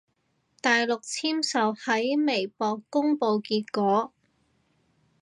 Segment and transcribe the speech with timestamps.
[0.61, 4.11] 大陸簽售喺微博公佈結果